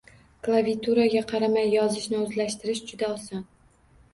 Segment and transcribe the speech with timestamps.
[0.45, 3.45] Klaviaturaga qaramay yozishni o’zlashtirish juda oson